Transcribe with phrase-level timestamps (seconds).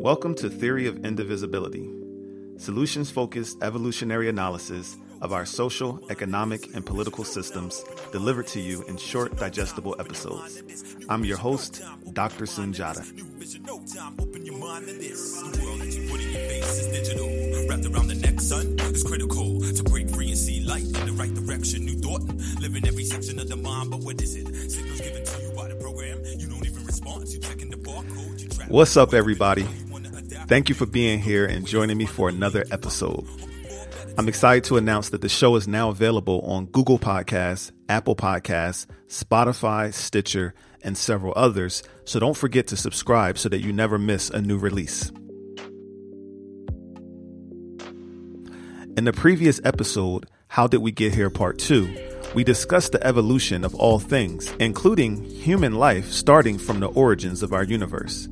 [0.00, 1.86] Welcome to Theory of Indivisibility,
[2.56, 8.96] solutions focused evolutionary analysis of our social, economic, and political systems delivered to you in
[8.96, 10.62] short, digestible episodes.
[11.10, 11.82] I'm your host,
[12.14, 12.46] Dr.
[12.46, 13.04] Sunjata.
[17.68, 21.12] Wrapped around the neck, son, it's critical to break free and see light in the
[21.12, 21.84] right direction.
[21.84, 22.22] New thought,
[22.58, 24.46] living every section of the mind, but what is it?
[24.70, 27.28] Signals given to you by the program, you don't even respond.
[27.28, 29.66] You checking the barcode, What's up, everybody?
[30.50, 33.24] Thank you for being here and joining me for another episode.
[34.18, 38.86] I'm excited to announce that the show is now available on Google Podcasts, Apple Podcasts,
[39.06, 41.84] Spotify, Stitcher, and several others.
[42.04, 45.12] So don't forget to subscribe so that you never miss a new release.
[48.96, 53.64] In the previous episode, How Did We Get Here Part 2, we discussed the evolution
[53.64, 58.28] of all things, including human life starting from the origins of our universe.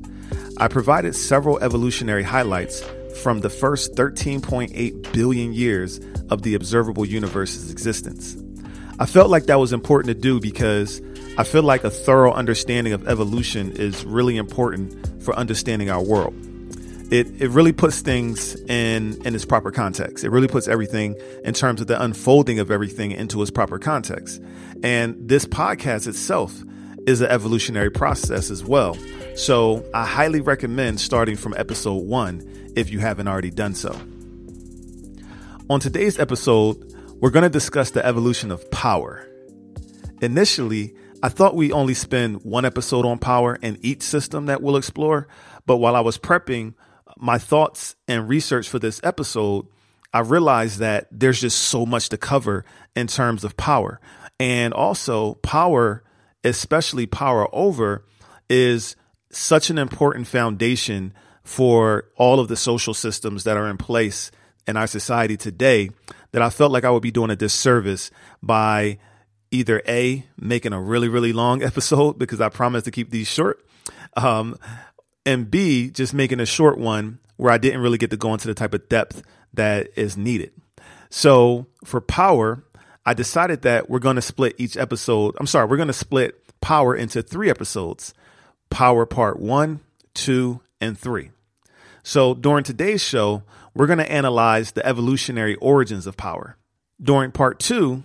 [0.61, 2.83] I provided several evolutionary highlights
[3.21, 8.35] from the first 13.8 billion years of the observable universe's existence.
[8.99, 11.01] I felt like that was important to do because
[11.37, 16.33] I feel like a thorough understanding of evolution is really important for understanding our world.
[17.09, 20.25] It, it really puts things in, in its proper context.
[20.25, 24.41] It really puts everything in terms of the unfolding of everything into its proper context.
[24.83, 26.61] And this podcast itself
[27.09, 28.95] is an evolutionary process as well.
[29.35, 33.99] So I highly recommend starting from episode one if you haven't already done so.
[35.71, 39.27] On today's episode, we're going to discuss the evolution of power.
[40.21, 40.93] Initially,
[41.23, 45.27] I thought we only spend one episode on power in each system that we'll explore,
[45.65, 46.75] but while I was prepping
[47.17, 49.65] my thoughts and research for this episode,
[50.13, 53.99] I realized that there's just so much to cover in terms of power.
[54.39, 56.03] And also, power
[56.43, 58.05] especially power over,
[58.49, 58.95] is
[59.31, 64.31] such an important foundation for all of the social systems that are in place
[64.67, 65.89] in our society today
[66.31, 68.11] that I felt like I would be doing a disservice
[68.41, 68.99] by
[69.51, 73.65] either A, making a really, really long episode because I promised to keep these short,
[74.15, 74.57] um,
[75.25, 78.47] and B, just making a short one where I didn't really get to go into
[78.47, 79.23] the type of depth
[79.53, 80.51] that is needed.
[81.09, 82.63] So for power,
[83.09, 85.35] I decided that we're going to split each episode.
[85.39, 88.13] I'm sorry, we're going to split Power into three episodes
[88.69, 89.79] Power Part 1,
[90.13, 91.31] 2, and 3.
[92.03, 93.41] So during today's show,
[93.73, 96.57] we're going to analyze the evolutionary origins of power.
[97.01, 98.03] During Part 2,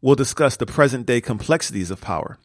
[0.00, 2.38] we'll discuss the present day complexities of power.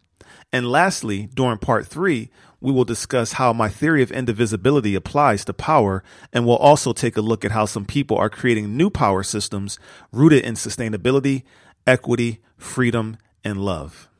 [0.51, 2.29] And lastly, during Part 3,
[2.59, 7.15] we will discuss how my theory of indivisibility applies to power, and we'll also take
[7.15, 9.79] a look at how some people are creating new power systems
[10.11, 11.43] rooted in sustainability,
[11.87, 14.10] equity, freedom, and love.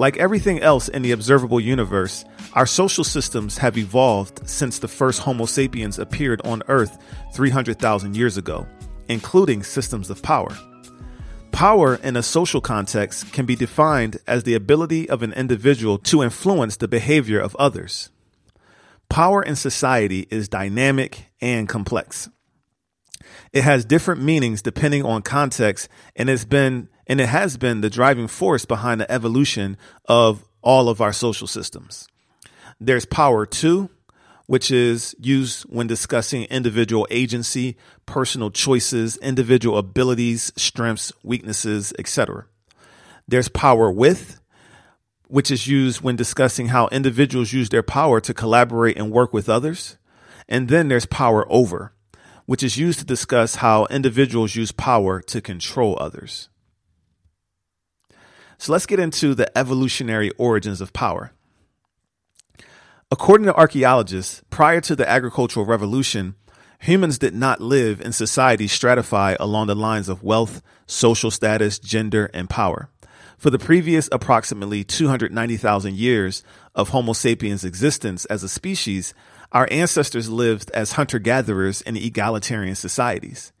[0.00, 2.24] Like everything else in the observable universe,
[2.54, 6.96] our social systems have evolved since the first Homo sapiens appeared on Earth
[7.34, 8.66] 300,000 years ago,
[9.10, 10.56] including systems of power.
[11.52, 16.22] Power in a social context can be defined as the ability of an individual to
[16.22, 18.08] influence the behavior of others.
[19.10, 22.30] Power in society is dynamic and complex.
[23.52, 27.90] It has different meanings depending on context and it's been and it has been the
[27.90, 32.06] driving force behind the evolution of all of our social systems.
[32.78, 33.90] There's power to,
[34.46, 37.76] which is used when discussing individual agency,
[38.06, 42.46] personal choices, individual abilities, strengths, weaknesses, etc.
[43.26, 44.40] There's power with,
[45.26, 49.48] which is used when discussing how individuals use their power to collaborate and work with
[49.48, 49.96] others.
[50.48, 51.92] And then there's power over,
[52.46, 56.49] which is used to discuss how individuals use power to control others.
[58.60, 61.32] So let's get into the evolutionary origins of power.
[63.10, 66.34] According to archaeologists, prior to the agricultural revolution,
[66.78, 72.30] humans did not live in societies stratified along the lines of wealth, social status, gender,
[72.34, 72.90] and power.
[73.38, 79.14] For the previous approximately 290,000 years of Homo sapiens existence as a species,
[79.52, 83.54] our ancestors lived as hunter gatherers in egalitarian societies.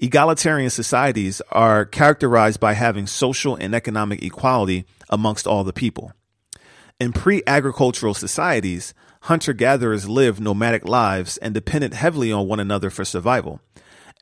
[0.00, 6.12] Egalitarian societies are characterized by having social and economic equality amongst all the people.
[7.00, 12.90] In pre agricultural societies, hunter gatherers lived nomadic lives and depended heavily on one another
[12.90, 13.60] for survival.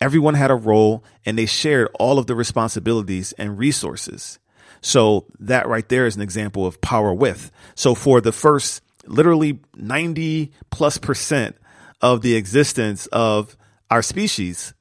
[0.00, 4.38] Everyone had a role and they shared all of the responsibilities and resources.
[4.80, 7.50] So that right there is an example of power with.
[7.74, 11.56] So for the first literally 90 plus percent
[12.00, 13.56] of the existence of
[13.90, 14.74] our species,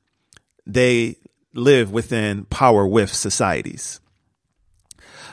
[0.66, 1.18] they
[1.54, 4.00] live within power with societies.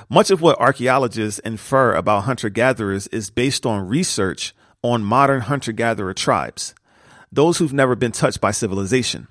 [0.08, 5.73] Much of what archaeologists infer about hunter gatherers is based on research on modern hunter
[5.73, 6.75] gatherer tribes,
[7.31, 9.26] those who've never been touched by civilization.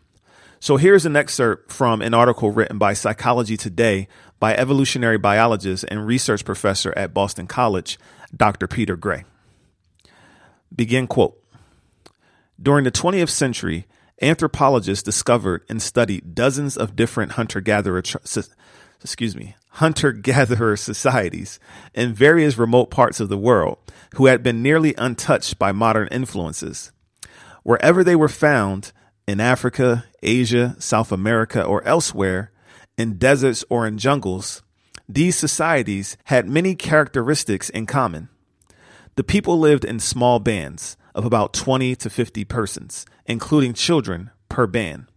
[0.60, 4.08] So here's an excerpt from an article written by Psychology Today
[4.40, 8.00] by evolutionary biologist and research professor at Boston College,
[8.36, 8.68] Dr.
[8.68, 9.24] Peter Gray.
[10.76, 11.38] Begin quote.
[12.62, 13.88] During the 20th century,
[14.22, 18.04] anthropologists discovered and studied dozens of different hunter-gatherer
[19.04, 21.60] excuse me, hunter-gatherer societies
[21.94, 23.78] in various remote parts of the world
[24.16, 26.92] who had been nearly untouched by modern influences.
[27.64, 28.92] Wherever they were found,
[29.28, 32.52] in Africa, Asia, South America, or elsewhere,
[32.98, 34.62] in deserts or in jungles,
[35.08, 38.30] these societies had many characteristics in common.
[39.16, 44.68] The people lived in small bands of about 20 to 50 persons, including children per
[44.68, 45.08] band,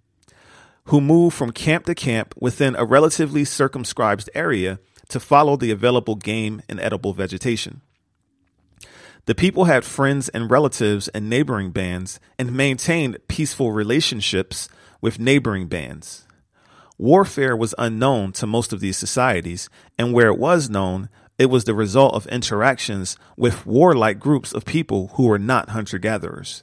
[0.87, 6.15] who moved from camp to camp within a relatively circumscribed area to follow the available
[6.15, 7.81] game and edible vegetation.
[9.27, 14.69] The people had friends and relatives in neighboring bands and maintained peaceful relationships
[15.01, 16.27] with neighboring bands.
[16.99, 19.69] Warfare was unknown to most of these societies,
[19.99, 21.09] and where it was known,
[21.39, 25.99] it was the result of interactions with warlike groups of people who were not hunter
[25.99, 26.63] gatherers.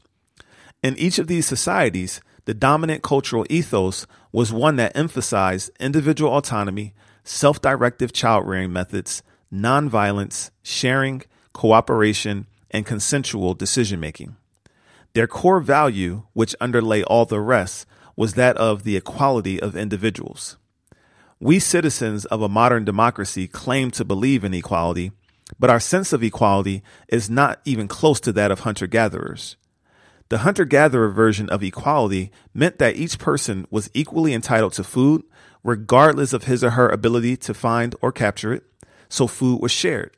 [0.81, 6.93] In each of these societies, the dominant cultural ethos was one that emphasized individual autonomy,
[7.23, 9.21] self directive child rearing methods,
[9.53, 14.37] nonviolence, sharing, cooperation, and consensual decision making.
[15.13, 17.85] Their core value, which underlay all the rest,
[18.15, 20.57] was that of the equality of individuals.
[21.43, 25.11] We citizens of a modern democracy claim to believe in equality,
[25.57, 29.55] but our sense of equality is not even close to that of hunter gatherers.
[30.29, 35.23] The hunter gatherer version of equality meant that each person was equally entitled to food,
[35.63, 38.63] regardless of his or her ability to find or capture it,
[39.09, 40.15] so food was shared.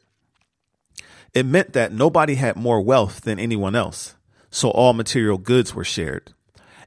[1.33, 4.15] It meant that nobody had more wealth than anyone else,
[4.51, 6.33] so all material goods were shared.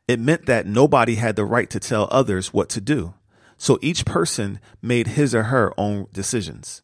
[0.06, 3.14] It meant that nobody had the right to tell others what to do,
[3.56, 6.82] so each person made his or her own decisions.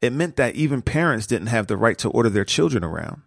[0.00, 3.22] It meant that even parents didn't have the right to order their children around.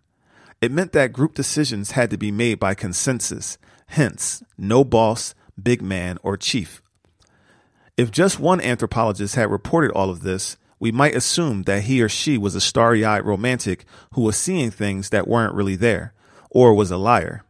[0.61, 3.57] It meant that group decisions had to be made by consensus,
[3.87, 6.81] hence, no boss, big man, or chief.
[7.97, 12.09] If just one anthropologist had reported all of this, we might assume that he or
[12.09, 16.13] she was a starry eyed romantic who was seeing things that weren't really there,
[16.49, 17.43] or was a liar.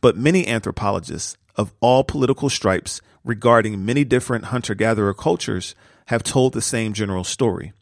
[0.00, 5.74] But many anthropologists of all political stripes regarding many different hunter gatherer cultures
[6.06, 7.72] have told the same general story.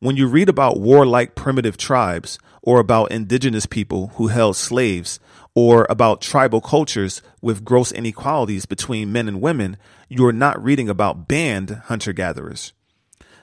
[0.00, 5.20] When you read about warlike primitive tribes, or about indigenous people who held slaves,
[5.54, 9.76] or about tribal cultures with gross inequalities between men and women,
[10.08, 12.72] you are not reading about band hunter gatherers.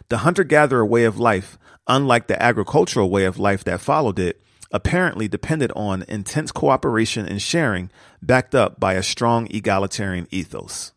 [0.10, 4.42] The hunter gatherer way of life, unlike the agricultural way of life that followed it,
[4.72, 7.92] apparently depended on intense cooperation and sharing
[8.22, 10.94] backed up by a strong egalitarian ethos.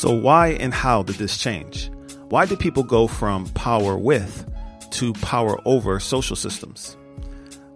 [0.00, 1.90] So, why and how did this change?
[2.30, 4.50] Why did people go from power with
[4.92, 6.96] to power over social systems?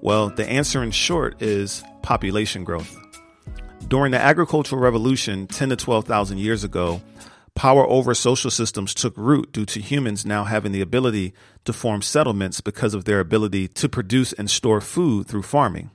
[0.00, 2.97] Well, the answer in short is population growth.
[3.88, 7.02] During the agricultural revolution 10 to 12,000 years ago,
[7.54, 11.35] power over social systems took root due to humans now having the ability
[11.66, 15.90] to form settlements because of their ability to produce and store food through farming.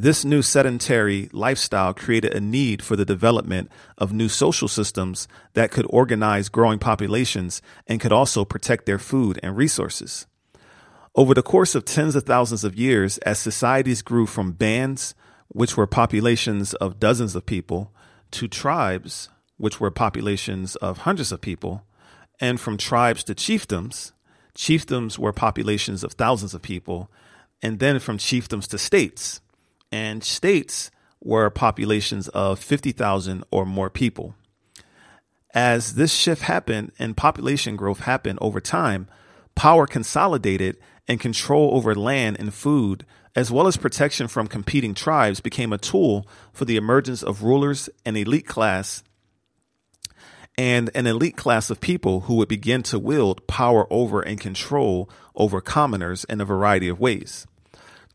[0.00, 5.72] This new sedentary lifestyle created a need for the development of new social systems that
[5.72, 10.28] could organize growing populations and could also protect their food and resources.
[11.16, 15.16] Over the course of tens of thousands of years, as societies grew from bands,
[15.48, 17.92] which were populations of dozens of people,
[18.30, 21.82] to tribes, which were populations of hundreds of people,
[22.38, 24.12] and from tribes to chiefdoms,
[24.56, 27.10] chiefdoms were populations of thousands of people,
[27.60, 29.40] and then from chiefdoms to states,
[29.90, 30.90] and states
[31.20, 34.34] were populations of 50,000 or more people.
[35.54, 39.08] As this shift happened and population growth happened over time,
[39.54, 40.76] power consolidated
[41.08, 45.78] and control over land and food, as well as protection from competing tribes, became a
[45.78, 49.02] tool for the emergence of rulers and elite class
[50.58, 55.08] and an elite class of people who would begin to wield power over and control
[55.36, 57.46] over commoners in a variety of ways.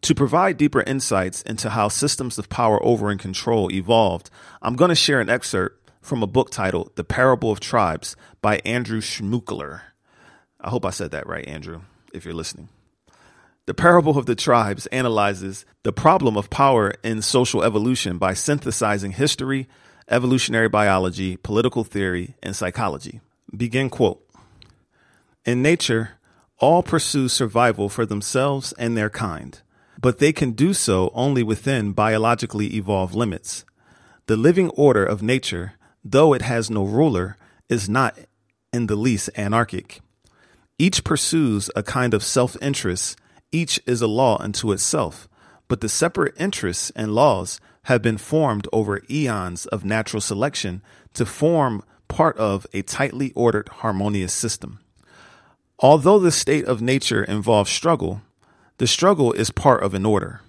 [0.04, 4.30] To provide deeper insights into how systems of power over and control evolved,
[4.62, 8.58] I'm going to share an excerpt from a book titled The Parable of Tribes by
[8.66, 9.80] Andrew Schmookler.
[10.60, 11.84] I hope I said that right, Andrew,
[12.14, 12.68] if you're listening.
[13.66, 19.14] The Parable of the Tribes analyzes the problem of power in social evolution by synthesizing
[19.14, 19.70] history,
[20.10, 23.22] evolutionary biology, political theory, and psychology.
[23.56, 24.22] Begin quote.
[25.46, 26.18] In nature,
[26.58, 29.62] all pursue survival for themselves and their kind,
[30.04, 33.64] but they can do so only within biologically evolved limits.
[34.26, 37.38] The living order of nature, though it has no ruler,
[37.70, 38.20] is not
[38.74, 40.02] in the least anarchic.
[40.78, 43.18] Each pursues a kind of self interest
[43.54, 45.30] each is a law unto itself,
[45.70, 50.82] but the separate interests and laws have been formed over eons of natural selection
[51.14, 54.82] to form part of a tightly ordered, harmonious system.
[55.80, 58.22] Although the state of nature involves struggle,
[58.84, 60.42] the struggle is part of an order.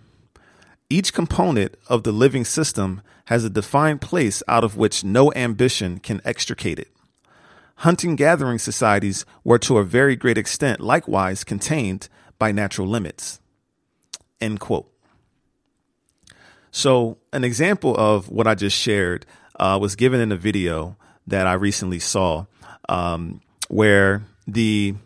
[0.91, 6.01] Each component of the living system has a defined place out of which no ambition
[6.01, 6.91] can extricate it.
[7.77, 13.39] Hunting gathering societies were to a very great extent likewise contained by natural limits.
[14.41, 14.93] End quote.
[16.73, 19.27] So, an example of what I just shared
[19.61, 20.97] uh, was given in a video
[21.29, 22.47] that I recently saw,
[22.89, 24.97] um, where the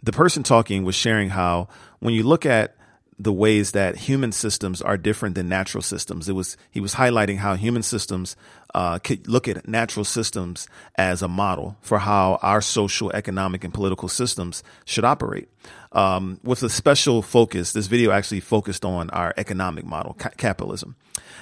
[0.00, 1.66] the person talking was sharing how
[2.00, 2.74] when you look at
[3.18, 6.28] the ways that human systems are different than natural systems.
[6.28, 8.36] It was he was highlighting how human systems
[8.74, 13.74] uh, could look at natural systems as a model for how our social, economic, and
[13.74, 15.48] political systems should operate.
[15.90, 20.94] Um, with a special focus, this video actually focused on our economic model, ca- capitalism.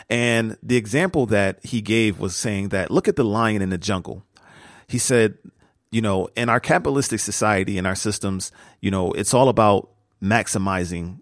[0.09, 3.79] And the example that he gave was saying that look at the lion in the
[3.79, 4.25] jungle.
[4.87, 5.37] He said,
[5.91, 9.91] you know, in our capitalistic society, in our systems, you know, it's all about
[10.23, 11.21] maximizing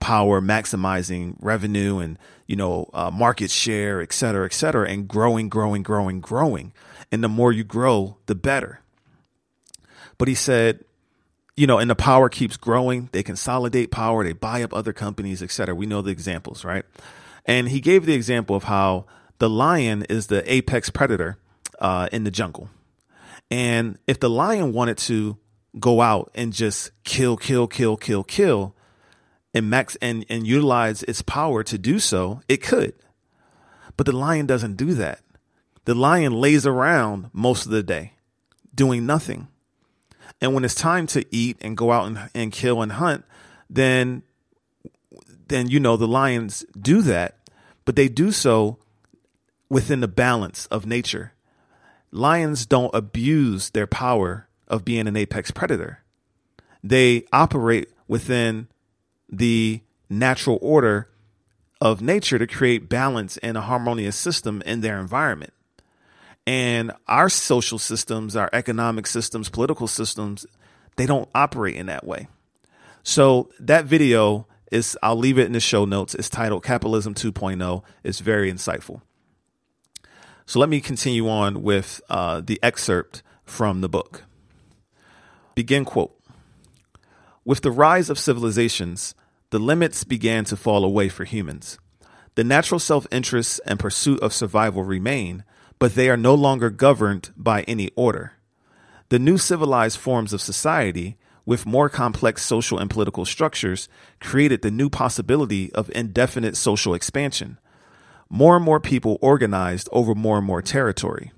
[0.00, 5.48] power, maximizing revenue and, you know, uh, market share, et cetera, et cetera, and growing,
[5.48, 6.72] growing, growing, growing.
[7.10, 8.80] And the more you grow, the better.
[10.18, 10.84] But he said,
[11.56, 13.08] you know, and the power keeps growing.
[13.12, 15.74] They consolidate power, they buy up other companies, et cetera.
[15.74, 16.84] We know the examples, right?
[17.44, 19.06] And he gave the example of how
[19.38, 21.38] the lion is the apex predator
[21.80, 22.68] uh, in the jungle.
[23.50, 25.38] And if the lion wanted to
[25.80, 28.74] go out and just kill, kill, kill, kill, kill,
[29.54, 32.94] and max and, and utilize its power to do so, it could.
[33.96, 35.20] But the lion doesn't do that.
[35.84, 38.12] The lion lays around most of the day
[38.74, 39.48] doing nothing.
[40.40, 43.24] And when it's time to eat and go out and, and kill and hunt,
[43.68, 44.22] then
[45.48, 47.38] then you know the lions do that,
[47.86, 48.78] but they do so
[49.70, 51.32] within the balance of nature.
[52.10, 56.00] Lions don't abuse their power of being an apex predator.
[56.84, 58.68] They operate within
[59.28, 61.08] the natural order
[61.80, 65.52] of nature to create balance and a harmonious system in their environment.
[66.46, 70.46] And our social systems, our economic systems, political systems,
[70.96, 72.28] they don't operate in that way.
[73.02, 76.14] So that video is, I'll leave it in the show notes.
[76.14, 77.82] It's titled Capitalism 2.0.
[78.02, 79.02] It's very insightful.
[80.46, 84.24] So let me continue on with uh, the excerpt from the book.
[85.58, 86.16] Begin quote.
[87.44, 89.16] With the rise of civilizations,
[89.50, 91.80] the limits began to fall away for humans.
[92.36, 95.42] The natural self interest and pursuit of survival remain,
[95.80, 98.34] but they are no longer governed by any order.
[99.08, 103.88] The new civilized forms of society, with more complex social and political structures,
[104.20, 107.58] created the new possibility of indefinite social expansion.
[108.30, 111.32] More and more people organized over more and more territory.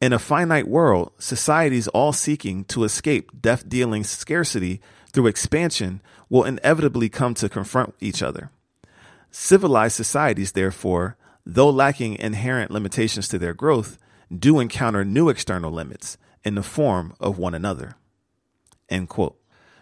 [0.00, 4.80] In a finite world, societies all seeking to escape death dealing scarcity
[5.12, 8.52] through expansion will inevitably come to confront each other.
[9.32, 13.98] Civilized societies, therefore, though lacking inherent limitations to their growth,
[14.36, 17.96] do encounter new external limits in the form of one another.
[18.88, 19.36] End quote.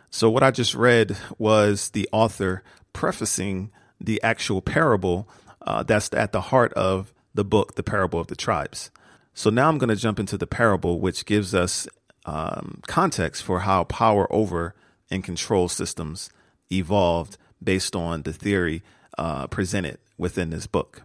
[0.08, 2.62] So, what I just read was the author
[2.94, 3.70] prefacing
[4.00, 5.28] the actual parable
[5.61, 8.90] uh, that's at the heart of the book, The Parable of the Tribes.
[9.38, 11.87] So, now I'm going to jump into the parable, which gives us
[12.25, 14.75] um, context for how power over
[15.11, 16.31] and control systems
[16.73, 18.83] evolved based on the theory
[19.19, 21.02] uh, presented within this book.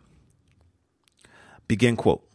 [1.67, 2.25] Begin quote.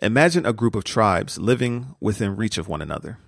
[0.00, 3.18] Imagine a group of tribes living within reach of one another.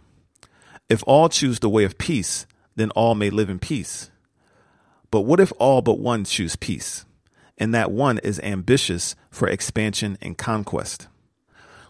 [0.88, 4.11] If all choose the way of peace, then all may live in peace.
[5.11, 7.04] But what if all but one choose peace,
[7.59, 11.09] and that one is ambitious for expansion and conquest?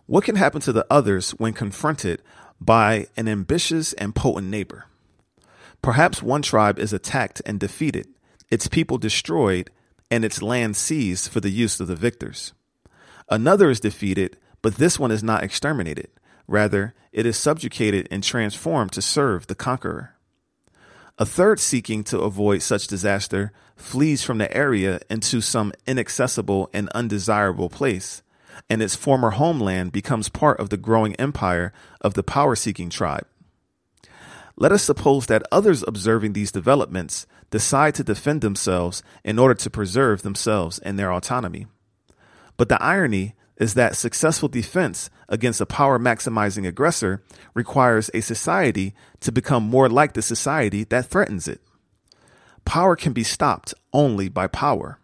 [0.07, 2.23] What can happen to the others when confronted
[2.65, 4.87] by an ambitious and potent neighbor.
[5.81, 8.07] Perhaps one tribe is attacked and defeated,
[8.51, 9.71] its people destroyed,
[10.11, 12.53] and its land seized for the use of the victors.
[13.29, 16.09] Another is defeated, but this one is not exterminated.
[16.47, 20.12] Rather, it is subjugated and transformed to serve the conqueror.
[21.19, 26.89] A third seeking to avoid such disaster flees from the area into some inaccessible and
[26.91, 28.23] undesirable place,
[28.71, 33.27] and its former homeland becomes part of the growing empire of the power seeking tribe.
[34.57, 39.71] Let us suppose that others observing these developments decide to defend themselves in order to
[39.71, 41.67] preserve themselves and their autonomy.
[42.57, 47.23] But the irony is that successful defense against a power maximizing aggressor
[47.55, 51.61] requires a society to become more like the society that threatens it.
[52.65, 54.99] Power can be stopped only by power.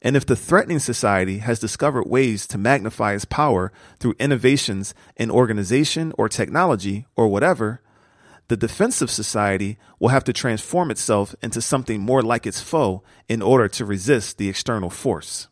[0.00, 5.30] And if the threatening society has discovered ways to magnify its power through innovations in
[5.30, 7.80] organization or technology or whatever,
[8.48, 13.40] the defensive society will have to transform itself into something more like its foe in
[13.40, 15.48] order to resist the external force.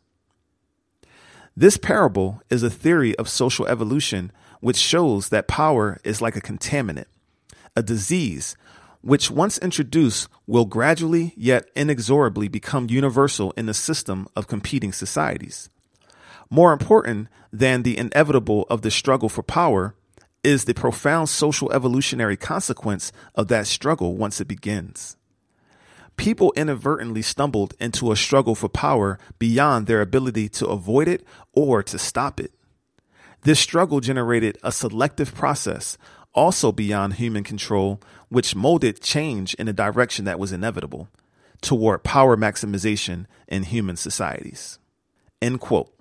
[1.55, 4.31] This parable is a theory of social evolution
[4.61, 7.07] which shows that power is like a contaminant,
[7.75, 8.55] a disease,
[9.01, 15.69] which once introduced will gradually yet inexorably become universal in the system of competing societies.
[16.49, 19.93] More important than the inevitable of the struggle for power
[20.43, 25.17] is the profound social evolutionary consequence of that struggle once it begins
[26.17, 31.81] people inadvertently stumbled into a struggle for power beyond their ability to avoid it or
[31.83, 32.51] to stop it.
[33.43, 35.97] This struggle generated a selective process,
[36.33, 37.99] also beyond human control,
[38.29, 41.09] which molded change in a direction that was inevitable
[41.61, 44.79] toward power maximization in human societies.
[45.41, 45.93] End quote.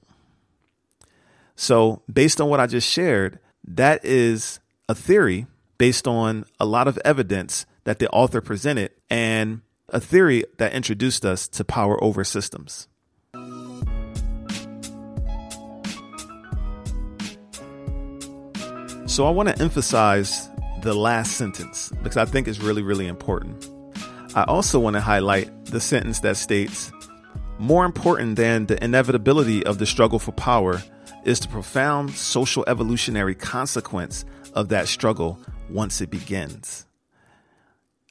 [1.56, 5.46] So, based on what I just shared, that is a theory
[5.78, 8.90] based on a lot of evidence that the author presented.
[9.08, 9.62] And
[9.92, 12.88] a theory that introduced us to power over systems.
[19.06, 20.49] So I want to emphasize
[20.82, 23.69] the last sentence because I think it's really, really important.
[24.34, 26.93] I also want to highlight the sentence that states
[27.58, 30.80] more important than the inevitability of the struggle for power
[31.25, 35.38] is the profound social evolutionary consequence of that struggle
[35.69, 36.86] once it begins.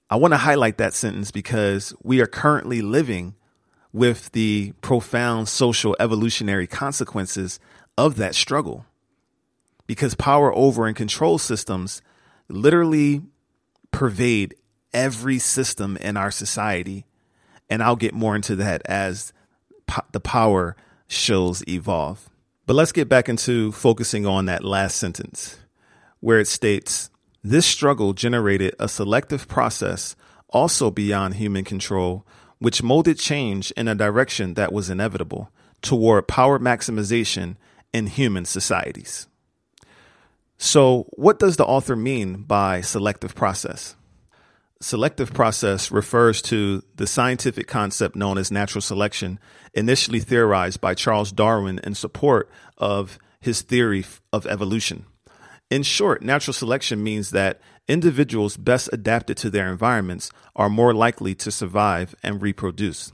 [0.09, 3.35] I want to highlight that sentence because we are currently living
[3.93, 7.59] with the profound social evolutionary consequences
[7.97, 8.85] of that struggle.
[9.85, 12.01] Because power over and control systems
[12.47, 13.21] literally
[13.91, 14.55] pervade
[14.93, 17.05] every system in our society.
[17.69, 19.31] And I'll get more into that as
[19.85, 20.75] po- the power
[21.07, 22.29] shows evolve.
[22.65, 25.57] But let's get back into focusing on that last sentence
[26.19, 27.09] where it states
[27.43, 30.15] this struggle generated a selective process
[30.49, 32.25] also beyond human control,
[32.59, 37.55] which molded change in a direction that was inevitable toward power maximization
[37.93, 39.27] in human societies.
[40.57, 43.95] So, what does the author mean by selective process?
[44.81, 49.39] Selective process refers to the scientific concept known as natural selection,
[49.73, 55.05] initially theorized by Charles Darwin in support of his theory of evolution.
[55.69, 61.35] In short, natural selection means that individuals best adapted to their environments are more likely
[61.35, 63.11] to survive and reproduce.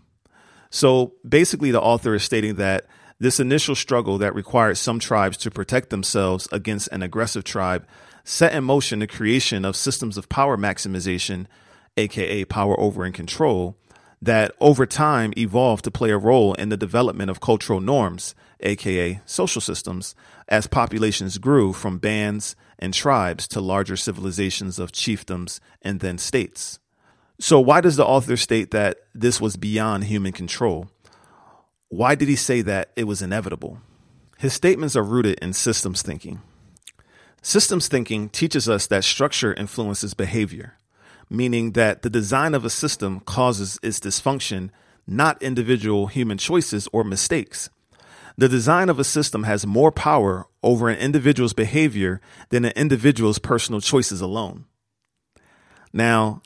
[0.69, 2.85] So basically, the author is stating that
[3.19, 7.87] this initial struggle that required some tribes to protect themselves against an aggressive tribe
[8.23, 11.45] set in motion the creation of systems of power maximization,
[11.95, 13.77] aka power over and control,
[14.21, 19.21] that over time evolved to play a role in the development of cultural norms, aka
[19.25, 20.15] social systems,
[20.47, 26.79] as populations grew from bands and tribes to larger civilizations of chiefdoms and then states.
[27.39, 30.89] So, why does the author state that this was beyond human control?
[31.89, 33.79] Why did he say that it was inevitable?
[34.37, 36.41] His statements are rooted in systems thinking.
[37.41, 40.77] Systems thinking teaches us that structure influences behavior,
[41.29, 44.71] meaning that the design of a system causes its dysfunction,
[45.05, 47.69] not individual human choices or mistakes.
[48.37, 52.19] The design of a system has more power over an individual's behavior
[52.49, 54.65] than an individual's personal choices alone.
[55.93, 56.41] Now,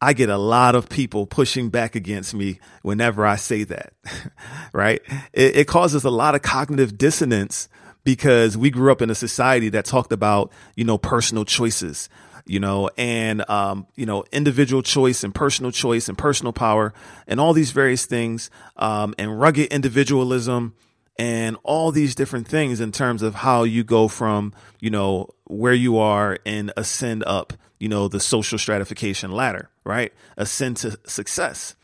[0.00, 3.94] I get a lot of people pushing back against me whenever I say that,
[4.72, 5.02] right?
[5.32, 7.68] It, it, causes a lot of cognitive dissonance
[8.04, 12.08] because we grew up in a society that talked about, you know, personal choices,
[12.46, 16.94] you know, and, um, you know, individual choice and personal choice and personal power
[17.26, 20.74] and all these various things, um, and rugged individualism
[21.18, 25.74] and all these different things in terms of how you go from, you know, where
[25.74, 30.12] you are and ascend up, you know, the social stratification ladder, right?
[30.36, 31.74] Ascend to success.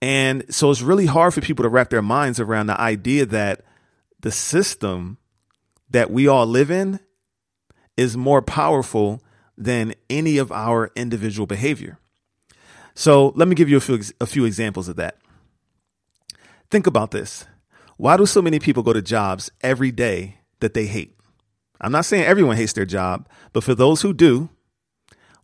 [0.00, 3.62] And so it's really hard for people to wrap their minds around the idea that
[4.20, 5.18] the system
[5.90, 7.00] that we all live in
[7.96, 9.22] is more powerful
[9.58, 11.98] than any of our individual behavior.
[12.94, 15.18] So let me give you a few, a few examples of that.
[16.70, 17.44] Think about this.
[18.00, 21.18] Why do so many people go to jobs every day that they hate?
[21.82, 24.48] I'm not saying everyone hates their job, but for those who do,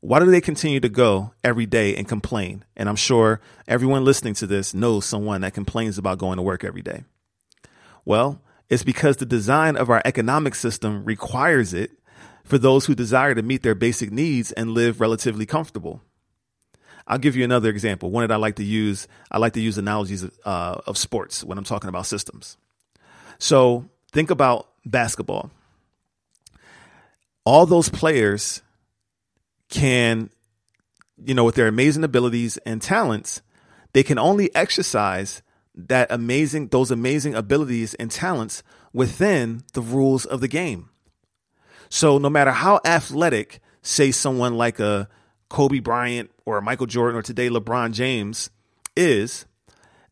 [0.01, 2.65] why do they continue to go every day and complain?
[2.75, 6.65] And I'm sure everyone listening to this knows someone that complains about going to work
[6.65, 7.05] every day.
[8.07, 8.41] Well,
[8.71, 11.91] it's because the design of our economic system requires it
[12.43, 16.01] for those who desire to meet their basic needs and live relatively comfortable.
[17.07, 18.11] I'll give you another example.
[18.11, 19.07] One that I like to use.
[19.31, 22.57] I like to use analogies of, uh, of sports when I'm talking about systems.
[23.39, 25.51] So think about basketball.
[27.45, 28.63] All those players
[29.69, 30.31] can,
[31.25, 33.41] you know, with their amazing abilities and talents,
[33.93, 35.43] they can only exercise
[35.75, 40.89] that amazing, those amazing abilities and talents within the rules of the game.
[41.89, 45.09] So no matter how athletic, say someone like a
[45.49, 48.51] Kobe Bryant or Michael Jordan or today LeBron James
[48.97, 49.47] is,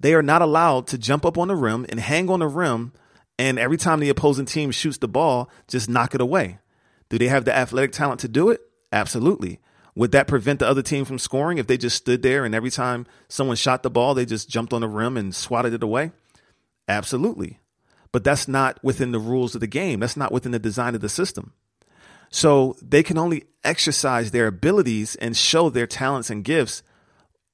[0.00, 2.92] they are not allowed to jump up on the rim and hang on the rim
[3.38, 6.58] and every time the opposing team shoots the ball, just knock it away.
[7.08, 8.60] Do they have the athletic talent to do it?
[8.92, 9.60] Absolutely.
[9.96, 12.70] Would that prevent the other team from scoring if they just stood there and every
[12.70, 16.12] time someone shot the ball, they just jumped on the rim and swatted it away?
[16.88, 17.60] Absolutely.
[18.12, 20.00] But that's not within the rules of the game.
[20.00, 21.52] That's not within the design of the system.
[22.34, 26.82] So they can only exercise their abilities and show their talents and gifts,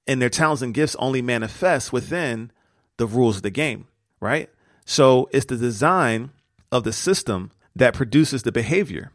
[0.07, 2.51] and their talents and gifts only manifest within
[2.97, 3.89] the rules of the game,
[4.21, 4.49] right?
[4.87, 6.31] So it's the design
[6.73, 9.13] of the system that produces the behavior.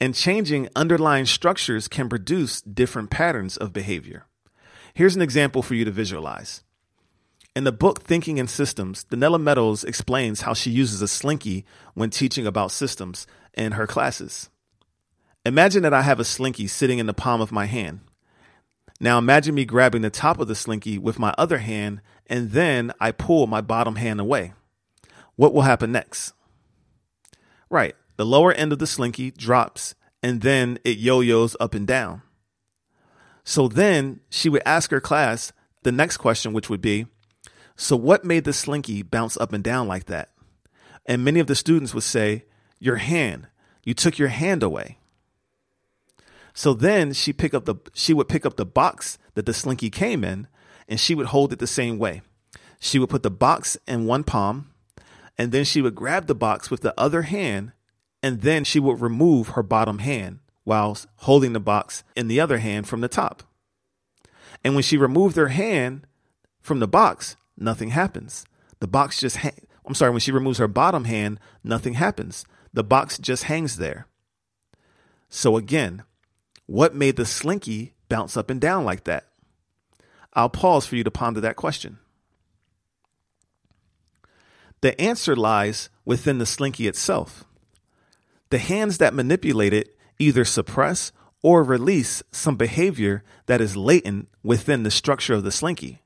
[0.00, 4.26] And changing underlying structures can produce different patterns of behavior.
[4.92, 6.64] Here's an example for you to visualize.
[7.54, 12.10] In the book Thinking in Systems, Donella Meadows explains how she uses a slinky when
[12.10, 14.50] teaching about systems in her classes.
[15.44, 18.00] Imagine that I have a slinky sitting in the palm of my hand.
[19.00, 22.92] Now imagine me grabbing the top of the slinky with my other hand and then
[23.00, 24.52] I pull my bottom hand away.
[25.36, 26.34] What will happen next?
[27.70, 27.96] Right.
[28.16, 32.20] The lower end of the slinky drops and then it yo yo's up and down.
[33.42, 37.06] So then she would ask her class the next question, which would be
[37.74, 40.30] So, what made the slinky bounce up and down like that?
[41.06, 42.44] And many of the students would say,
[42.78, 43.46] Your hand.
[43.82, 44.98] You took your hand away.
[46.54, 49.90] So then she pick up the she would pick up the box that the slinky
[49.90, 50.48] came in
[50.88, 52.22] and she would hold it the same way.
[52.78, 54.70] She would put the box in one palm
[55.38, 57.72] and then she would grab the box with the other hand
[58.22, 62.58] and then she would remove her bottom hand while holding the box in the other
[62.58, 63.42] hand from the top.
[64.62, 66.06] And when she removed her hand
[66.60, 68.44] from the box, nothing happens.
[68.80, 69.50] The box just ha-
[69.86, 72.44] I'm sorry, when she removes her bottom hand, nothing happens.
[72.72, 74.06] The box just hangs there.
[75.28, 76.02] So again,
[76.70, 79.26] what made the slinky bounce up and down like that?
[80.32, 81.98] I'll pause for you to ponder that question.
[84.80, 87.44] The answer lies within the slinky itself.
[88.50, 91.10] The hands that manipulate it either suppress
[91.42, 96.02] or release some behavior that is latent within the structure of the slinky.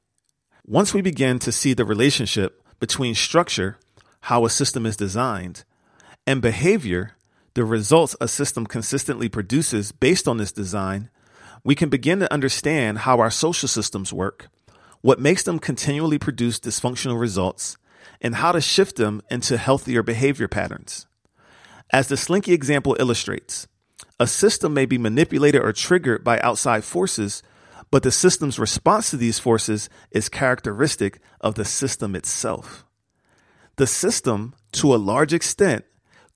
[0.64, 3.77] Once we begin to see the relationship between structure,
[4.22, 5.62] how a system is designed,
[6.27, 7.16] and behavior,
[7.55, 11.11] the results a system consistently produces based on this design,
[11.62, 14.49] we can begin to understand how our social systems work,
[15.01, 17.77] what makes them continually produce dysfunctional results,
[18.21, 21.07] and how to shift them into healthier behavior patterns.
[21.90, 23.69] As the Slinky example illustrates,
[24.19, 27.43] a system may be manipulated or triggered by outside forces,
[27.90, 32.85] but the system's response to these forces is characteristic of the system itself.
[33.77, 35.85] The system, to a large extent,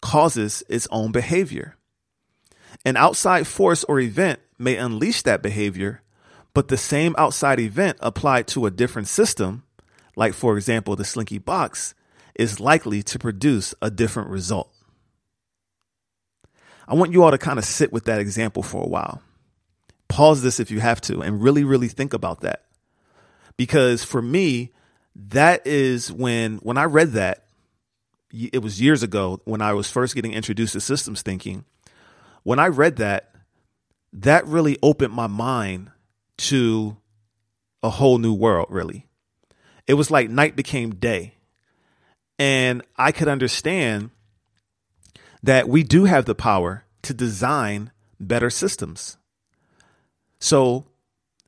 [0.00, 1.76] causes its own behavior.
[2.84, 6.02] An outside force or event may unleash that behavior,
[6.54, 9.64] but the same outside event applied to a different system,
[10.16, 11.94] like for example the slinky box,
[12.34, 14.72] is likely to produce a different result.
[16.86, 19.20] I want you all to kind of sit with that example for a while.
[20.08, 22.64] Pause this if you have to and really, really think about that.
[23.58, 24.72] Because for me,
[25.14, 27.44] that is when, when I read that,
[28.32, 31.64] it was years ago when I was first getting introduced to systems thinking.
[32.42, 33.34] When I read that,
[34.12, 35.90] that really opened my mind
[36.38, 36.96] to
[37.82, 39.06] a whole new world, really.
[39.86, 41.34] It was like night became day.
[42.38, 44.10] And I could understand
[45.42, 49.16] that we do have the power to design better systems.
[50.40, 50.86] So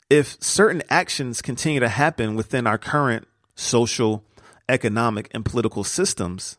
[0.09, 4.25] if certain actions continue to happen within our current social,
[4.69, 6.59] economic, and political systems,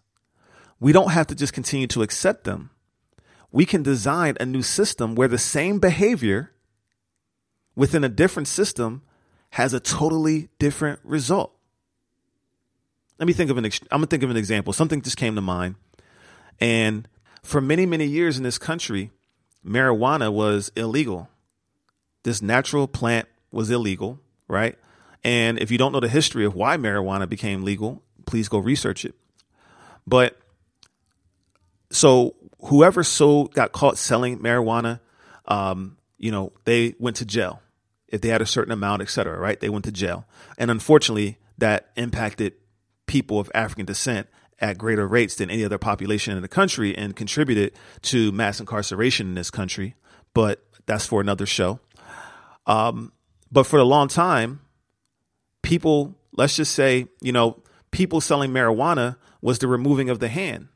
[0.82, 2.72] we don't have to just continue to accept them.
[3.52, 6.52] We can design a new system where the same behavior
[7.76, 9.04] within a different system
[9.52, 11.54] has a totally different result.
[13.20, 14.74] Let me think of an I'm gonna think of an example.
[14.74, 15.76] Something just came to mind.
[16.60, 17.08] And
[17.44, 19.12] for many, many years in this country,
[19.64, 21.30] marijuana was illegal.
[22.24, 24.78] This natural plant was illegal, right?
[25.24, 29.06] And if you don't know the history of why marijuana became legal, please go research
[29.06, 29.14] it.
[30.08, 30.41] But
[31.92, 35.00] so whoever sold got caught selling marijuana,
[35.46, 37.62] um, you know, they went to jail
[38.08, 39.60] if they had a certain amount, et cetera, right?
[39.60, 40.26] They went to jail.
[40.58, 42.54] And unfortunately, that impacted
[43.06, 44.28] people of African descent
[44.60, 47.74] at greater rates than any other population in the country and contributed
[48.04, 49.96] to mass incarceration in this country.
[50.34, 51.80] But that's for another show.
[52.68, 53.12] Um,
[53.52, 54.62] but for a long time,
[55.62, 60.68] people, let's just say, you know, people selling marijuana was the removing of the hand.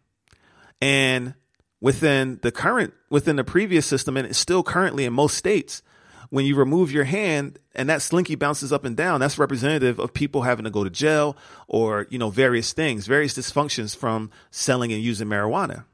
[0.81, 1.35] And
[1.81, 5.81] within the current, within the previous system, and it's still currently in most states,
[6.29, 10.13] when you remove your hand and that slinky bounces up and down, that's representative of
[10.13, 14.91] people having to go to jail or, you know, various things, various dysfunctions from selling
[14.91, 15.85] and using marijuana.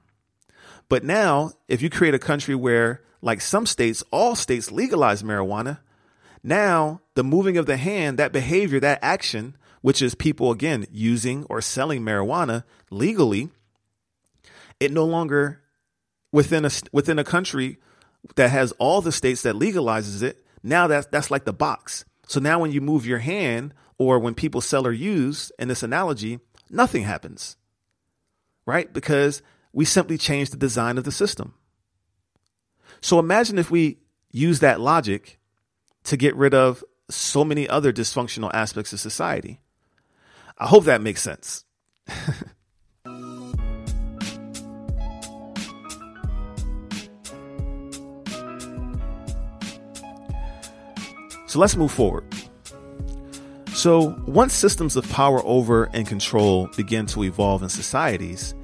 [0.90, 5.80] But now, if you create a country where, like some states, all states legalize marijuana,
[6.44, 11.46] now the moving of the hand, that behavior, that action, which is people again using
[11.50, 13.50] or selling marijuana legally,
[14.82, 15.62] it no longer
[16.32, 17.78] within a within a country
[18.36, 22.04] that has all the states that legalizes it, now that's that's like the box.
[22.28, 25.84] So now when you move your hand or when people sell or use in this
[25.84, 26.40] analogy,
[26.70, 27.58] nothing happens.
[28.66, 28.92] Right?
[28.92, 31.54] Because we simply change the design of the system.
[33.02, 34.00] So imagine if we
[34.32, 35.40] use that logic
[36.06, 39.62] to get rid of so many other dysfunctional aspects of society.
[40.58, 41.66] I hope that makes sense.
[51.52, 52.24] So let's move forward.
[53.74, 58.56] So, once systems of power over and control begin to evolve in societies,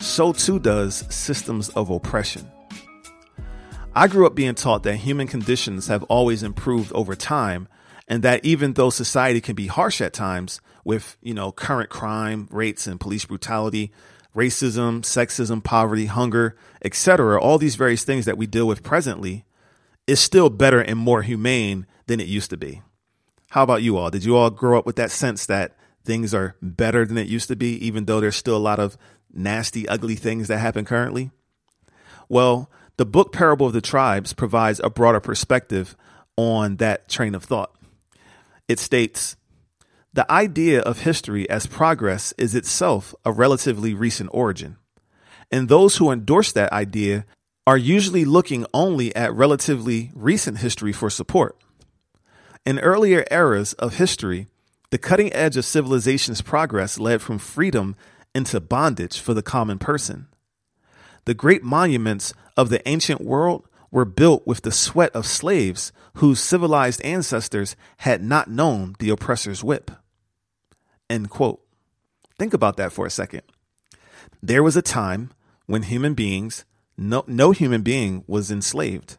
[0.00, 2.50] so too does systems of oppression.
[3.94, 7.68] I grew up being taught that human conditions have always improved over time
[8.08, 12.48] and that even though society can be harsh at times with, you know, current crime
[12.50, 13.92] rates and police brutality,
[14.34, 19.44] racism, sexism, poverty, hunger, etc., all these various things that we deal with presently,
[20.06, 22.82] is still better and more humane than it used to be.
[23.50, 24.10] How about you all?
[24.10, 27.48] Did you all grow up with that sense that things are better than it used
[27.48, 28.96] to be, even though there's still a lot of
[29.32, 31.30] nasty, ugly things that happen currently?
[32.28, 35.96] Well, the book Parable of the Tribes provides a broader perspective
[36.36, 37.74] on that train of thought.
[38.68, 39.36] It states,
[40.12, 44.76] the idea of history as progress is itself a relatively recent origin.
[45.50, 47.26] And those who endorse that idea
[47.66, 51.56] are usually looking only at relatively recent history for support.
[52.66, 54.48] In earlier eras of history,
[54.90, 57.96] the cutting edge of civilization's progress led from freedom
[58.34, 60.26] into bondage for the common person.
[61.24, 66.40] The great monuments of the ancient world were built with the sweat of slaves whose
[66.40, 69.90] civilized ancestors had not known the oppressor's whip.
[71.08, 71.62] End quote.
[72.38, 73.42] Think about that for a second.
[74.42, 75.30] There was a time
[75.66, 76.64] when human beings
[76.96, 79.18] no, no human being was enslaved.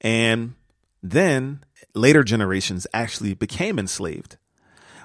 [0.00, 0.54] And
[1.02, 4.36] then later generations actually became enslaved.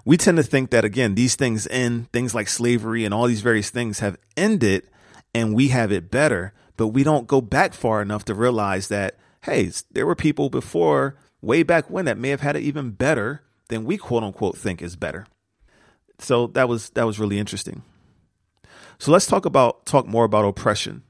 [0.05, 3.41] We tend to think that, again, these things end, things like slavery and all these
[3.41, 4.87] various things have ended
[5.35, 9.17] and we have it better, but we don't go back far enough to realize that,
[9.41, 13.41] hey, there were people before, way back when, that may have had it even better
[13.67, 15.25] than we quote unquote think is better.
[16.19, 17.83] So that was that was really interesting.
[18.99, 21.03] So let's talk about talk more about oppression.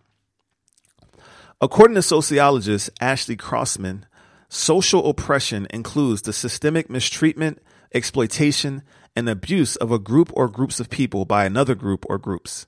[1.60, 4.06] According to sociologist Ashley Crossman,
[4.48, 7.60] social oppression includes the systemic mistreatment,
[7.96, 8.84] exploitation,
[9.15, 12.67] and abuse of a group or groups of people by another group or groups.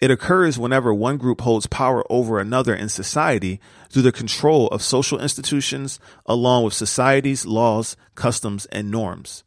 [0.00, 4.82] It occurs whenever one group holds power over another in society through the control of
[4.82, 9.44] social institutions along with society's laws, customs, and norms.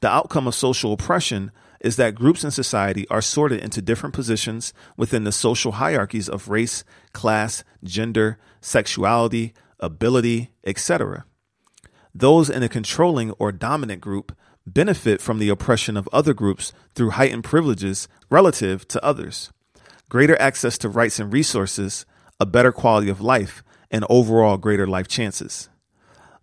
[0.00, 4.72] The outcome of social oppression is that groups in society are sorted into different positions
[4.96, 11.24] within the social hierarchies of race, class, gender, sexuality, ability, etc.
[12.14, 17.10] Those in a controlling or dominant group benefit from the oppression of other groups through
[17.10, 19.50] heightened privileges relative to others,
[20.08, 22.06] greater access to rights and resources,
[22.38, 25.68] a better quality of life, and overall greater life chances.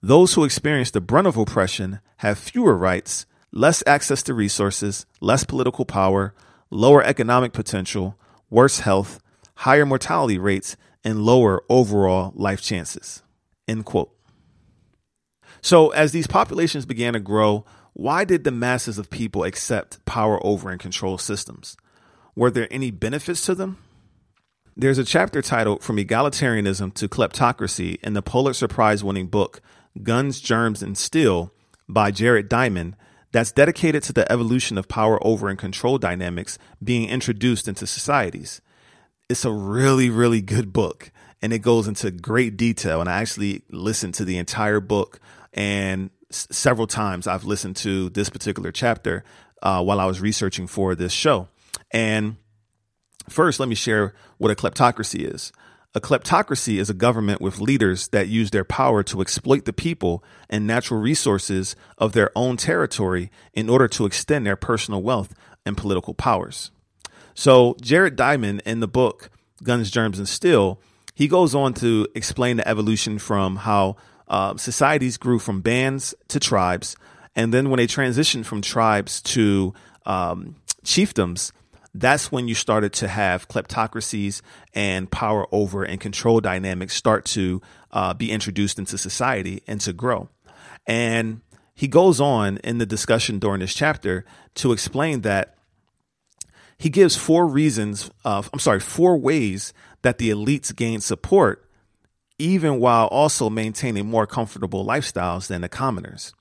[0.02, 5.44] Those who experience the brunt of oppression have fewer rights, less access to resources, less
[5.44, 6.34] political power,
[6.70, 8.18] lower economic potential,
[8.50, 9.20] worse health,
[9.56, 13.24] higher mortality rates, and lower overall life chances.
[13.68, 14.12] End quote.
[15.62, 20.40] So, as these populations began to grow, why did the masses of people accept power
[20.46, 21.76] over and control systems?
[22.36, 23.78] Were there any benefits to them?
[24.78, 29.62] There's a chapter titled From Egalitarianism to Kleptocracy in the Pulitzer Prize winning book
[30.02, 31.52] Guns, Germs, and Steel
[31.90, 32.96] by Jared Diamond
[33.32, 38.62] that's dedicated to the evolution of power over and control dynamics being introduced into societies.
[39.30, 41.12] It's a really, really good book
[41.42, 43.00] and it goes into great detail.
[43.02, 45.20] And I actually listened to the entire book
[45.54, 49.24] and s- several times I've listened to this particular chapter
[49.62, 51.48] uh, while I was researching for this show.
[51.92, 52.38] And
[53.30, 55.52] first, let me share what a kleptocracy is.
[55.96, 60.24] A kleptocracy is a government with leaders that use their power to exploit the people
[60.48, 65.34] and natural resources of their own territory in order to extend their personal wealth
[65.66, 66.70] and political powers.
[67.34, 69.32] So, Jared Diamond in the book
[69.64, 70.80] Guns, Germs, and Steel,
[71.16, 73.96] he goes on to explain the evolution from how
[74.28, 76.96] uh, societies grew from bands to tribes.
[77.36, 79.74] And then when they transitioned from tribes to
[80.06, 81.52] um, chiefdoms,
[81.94, 84.42] that's when you started to have kleptocracies
[84.74, 89.94] and power over and control dynamics start to uh, be introduced into society and to
[89.94, 90.30] grow.
[90.86, 91.42] And
[91.74, 94.26] he goes on in the discussion during this chapter
[94.56, 95.56] to explain that
[96.78, 101.70] he gives four reasons of, I'm sorry, four ways that the elites gain support,
[102.38, 106.34] even while also maintaining more comfortable lifestyles than the commoners.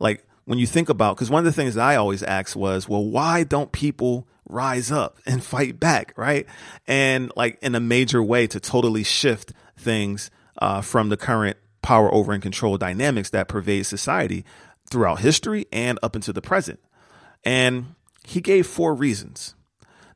[0.00, 2.88] Like when you think about, because one of the things that I always ask was,
[2.88, 6.46] well, why don't people rise up and fight back, right?
[6.86, 12.12] And like in a major way to totally shift things uh, from the current power
[12.12, 14.44] over and control dynamics that pervade society
[14.90, 16.80] throughout history and up into the present.
[17.44, 19.54] And he gave four reasons.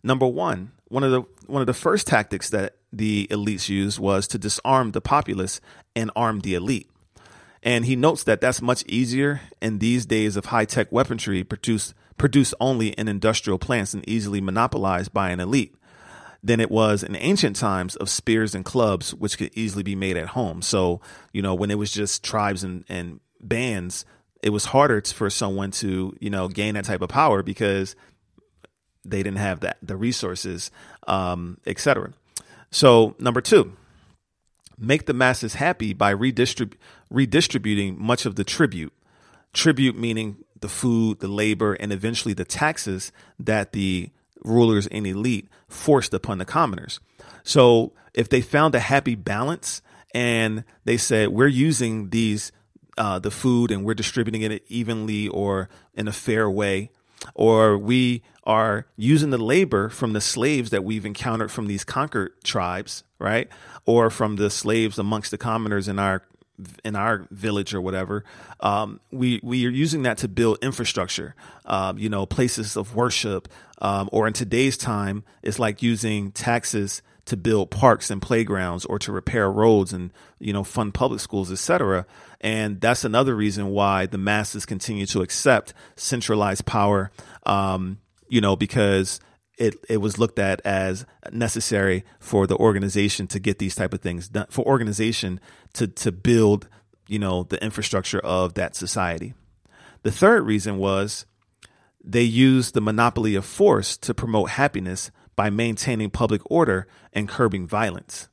[0.02, 4.26] Number one, one of the one of the first tactics that the elites used was
[4.28, 5.60] to disarm the populace
[5.94, 6.88] and arm the elite.
[7.62, 11.94] And he notes that that's much easier in these days of high tech weaponry produced
[12.20, 15.74] produced only in industrial plants and easily monopolized by an elite
[16.42, 20.18] than it was in ancient times of spears and clubs, which could easily be made
[20.18, 20.60] at home.
[20.60, 21.00] So,
[21.32, 24.04] you know, when it was just tribes and, and bands,
[24.42, 27.96] it was harder for someone to, you know, gain that type of power because
[29.02, 30.70] they didn't have that the resources,
[31.08, 32.12] um, etc.
[32.70, 33.74] So, number two,
[34.76, 36.76] make the masses happy by redistrib-
[37.08, 38.92] redistributing much of the tribute.
[39.54, 44.10] Tribute meaning the food, the labor, and eventually the taxes that the
[44.44, 47.00] rulers and elite forced upon the commoners.
[47.42, 49.82] So if they found a happy balance
[50.14, 52.52] and they said, we're using these,
[52.98, 56.90] uh, the food and we're distributing it evenly or in a fair way,
[57.34, 62.32] or we are using the labor from the slaves that we've encountered from these conquered
[62.42, 63.48] tribes, right?
[63.84, 66.22] Or from the slaves amongst the commoners in our
[66.84, 68.24] in our village or whatever,
[68.60, 71.34] um, we we are using that to build infrastructure.
[71.64, 77.02] Um, you know, places of worship, um, or in today's time, it's like using taxes
[77.26, 81.52] to build parks and playgrounds or to repair roads and you know fund public schools,
[81.52, 82.06] etc.
[82.40, 87.10] And that's another reason why the masses continue to accept centralized power.
[87.44, 89.20] Um, you know, because
[89.60, 94.00] it, it was looked at as necessary for the organization to get these type of
[94.00, 95.38] things done for organization
[95.74, 96.66] to to build
[97.06, 99.34] you know the infrastructure of that society.
[100.02, 101.26] The third reason was
[102.02, 107.66] they used the monopoly of force to promote happiness by maintaining public order and curbing
[107.66, 108.28] violence.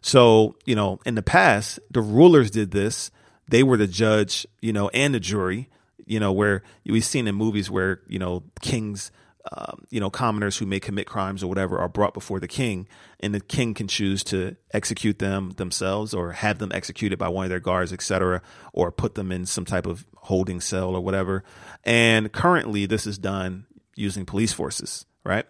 [0.00, 3.10] So you know in the past the rulers did this.
[3.50, 5.70] They were the judge you know and the jury
[6.06, 9.10] you know where we've seen in movies where you know kings
[9.52, 12.86] um, you know, commoners who may commit crimes or whatever are brought before the king,
[13.20, 17.44] and the king can choose to execute them themselves or have them executed by one
[17.44, 21.44] of their guards, etc., or put them in some type of holding cell or whatever.
[21.84, 25.46] And currently, this is done using police forces, right?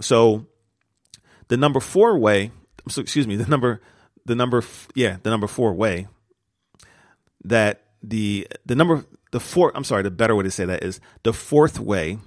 [0.00, 0.46] So,
[1.48, 2.50] the number four way,
[2.88, 3.80] so excuse me, the number,
[4.24, 4.62] the number,
[4.94, 6.08] yeah, the number four way
[7.44, 11.00] that the the number the four I'm sorry, the better way to say that is
[11.22, 12.18] the fourth way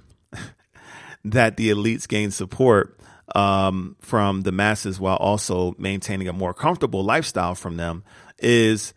[1.24, 2.98] that the elites gain support
[3.34, 8.02] um, from the masses while also maintaining a more comfortable lifestyle from them
[8.38, 8.94] is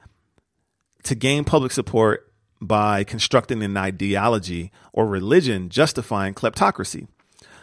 [1.03, 7.07] to gain public support by constructing an ideology or religion justifying kleptocracy.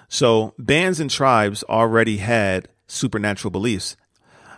[0.09, 3.97] So bands and tribes already had supernatural beliefs,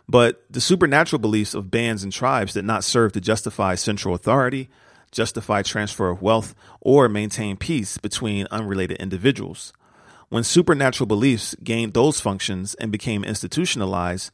[0.09, 4.68] But the supernatural beliefs of bands and tribes did not serve to justify central authority,
[5.11, 9.72] justify transfer of wealth, or maintain peace between unrelated individuals.
[10.33, 14.30] When supernatural beliefs gained those functions and became institutionalized,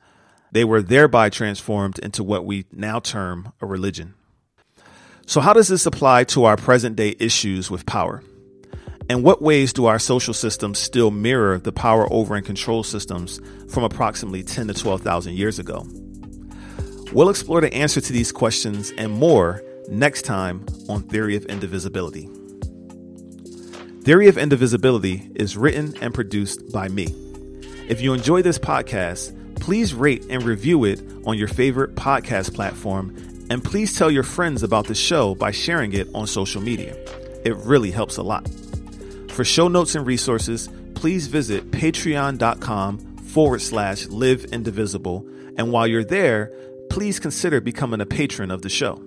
[0.53, 4.15] they were thereby transformed into what we now term a religion.
[5.27, 8.23] So, how does this apply to our present day issues with power?
[9.11, 13.41] And what ways do our social systems still mirror the power over and control systems
[13.69, 15.85] from approximately 10 to 12,000 years ago?
[17.13, 22.29] We'll explore the answer to these questions and more next time on Theory of Indivisibility.
[24.03, 27.09] Theory of Indivisibility is written and produced by me.
[27.89, 33.15] If you enjoy this podcast, please rate and review it on your favorite podcast platform
[33.51, 36.97] and please tell your friends about the show by sharing it on social media.
[37.45, 38.49] It really helps a lot.
[39.31, 45.27] For show notes and resources, please visit patreon.com forward slash live indivisible.
[45.57, 46.53] And while you're there,
[46.91, 49.03] please consider becoming a patron of the show.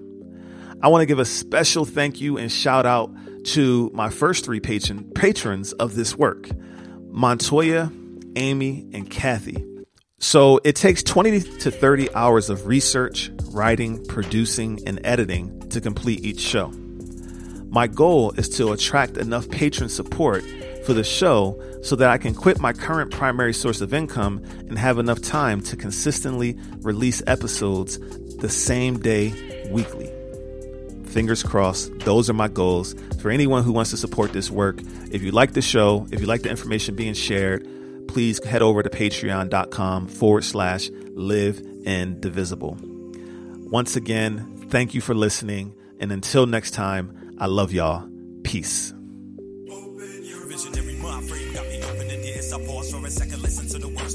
[0.82, 3.12] I want to give a special thank you and shout out
[3.46, 6.50] to my first three patron, patrons of this work
[7.10, 7.92] Montoya,
[8.36, 9.66] Amy, and Kathy.
[10.20, 16.24] So it takes 20 to 30 hours of research, writing, producing, and editing to complete
[16.24, 16.72] each show.
[17.70, 20.44] My goal is to attract enough patron support
[20.86, 24.78] for the show so that I can quit my current primary source of income and
[24.78, 27.98] have enough time to consistently release episodes
[28.38, 30.21] the same day weekly.
[31.12, 32.96] Fingers crossed, those are my goals.
[33.20, 34.80] For anyone who wants to support this work,
[35.12, 37.68] if you like the show, if you like the information being shared,
[38.08, 42.78] please head over to patreon.com forward slash live indivisible.
[43.72, 45.76] Once again, thank you for listening.
[46.00, 48.08] And until next time, I love y'all.
[48.44, 48.94] Peace.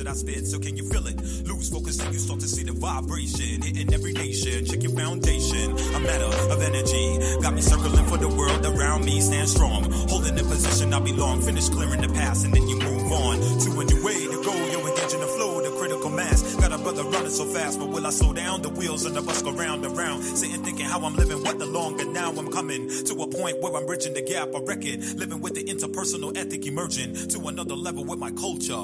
[0.06, 1.45] that I spit, so can you feel it?
[1.86, 4.64] Focus and you start to see the vibration hitting every nation.
[4.66, 7.38] Check your foundation, a matter of energy.
[7.40, 9.84] Got me circling for the world around me, stand strong.
[10.10, 13.70] Holding the position I belong, finish clearing the past, and then you move on to
[13.78, 14.52] a new way to go.
[14.66, 16.56] You're engaging the flow, the critical mass.
[16.56, 18.62] Got a brother running so fast, but will I slow down?
[18.62, 20.24] The wheels on the bus go round and round.
[20.24, 23.76] Sitting thinking how I'm living, what the longer now I'm coming to a point where
[23.76, 24.48] I'm bridging the gap.
[24.56, 28.74] I reckon living with the interpersonal ethic emerging to another level with my culture.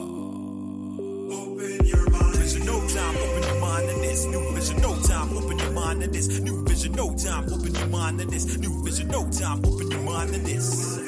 [1.34, 2.11] Open your.
[2.42, 3.16] Vision, no time.
[3.16, 4.24] Open your mind to this.
[4.26, 5.36] New vision, no time.
[5.36, 6.40] Open your mind to this.
[6.40, 7.44] New vision, no time.
[7.52, 8.58] Open your mind to this.
[8.58, 9.64] New vision, no time.
[9.64, 10.98] Open your mind to this.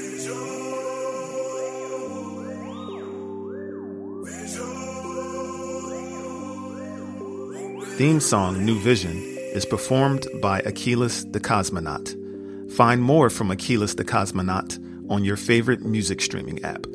[7.98, 9.16] Theme song New Vision
[9.54, 12.72] is performed by Achilles the Cosmonaut.
[12.72, 14.78] Find more from Achilles the Cosmonaut
[15.10, 16.86] on your favorite music streaming app.